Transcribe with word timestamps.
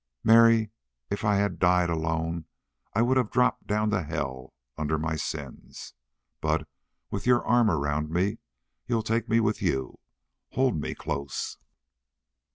"Mary, 0.23 0.71
if 1.11 1.23
I 1.23 1.35
had 1.35 1.59
died 1.59 1.91
alone 1.91 2.45
I 2.95 3.03
would 3.03 3.17
have 3.17 3.29
dropped 3.29 3.67
down 3.67 3.91
to 3.91 4.01
hell 4.01 4.55
under 4.75 4.97
my 4.97 5.15
sins; 5.15 5.93
but, 6.41 6.67
with 7.11 7.27
your 7.27 7.45
arm 7.45 7.69
around 7.69 8.09
me, 8.09 8.39
you'll 8.87 9.03
take 9.03 9.29
me 9.29 9.39
with 9.39 9.61
you. 9.61 9.99
Hold 10.53 10.81
me 10.81 10.95
close." 10.95 11.59